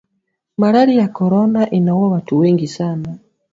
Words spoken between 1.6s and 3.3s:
inauwa watu wengi sana